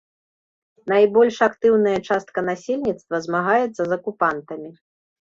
Найбольш 0.93 1.35
актыўная 1.47 1.93
частка 2.07 2.39
насельніцтва 2.47 3.15
змагаецца 3.27 3.79
з 3.85 3.91
акупантамі. 3.99 4.69